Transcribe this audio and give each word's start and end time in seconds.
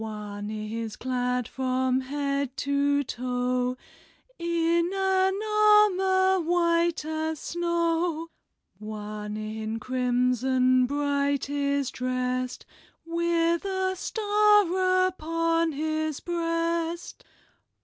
One 0.03 0.49
is 0.49 0.95
clad 0.95 1.47
from 1.47 1.99
head 2.01 2.57
to 2.65 3.03
toe 3.03 3.77
In 4.39 4.89
an 4.91 5.39
ar 5.47 5.89
mor 5.91 6.41
white 6.41 7.05
as 7.05 7.39
snow. 7.39 8.29
One 8.79 9.37
in 9.37 9.79
crim 9.79 10.33
son 10.33 10.87
bright 10.87 11.51
is 11.51 11.91
drest, 11.91 12.65
With 13.05 13.63
a 13.63 13.95
star 13.95 15.05
up 15.05 15.21
on 15.21 15.71
his 15.73 16.19
breast. 16.19 17.23